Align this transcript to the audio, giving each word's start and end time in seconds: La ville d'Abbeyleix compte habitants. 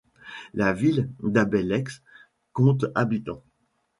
La 0.55 0.73
ville 0.73 1.11
d'Abbeyleix 1.21 1.83
compte 2.53 2.85
habitants. 2.95 3.43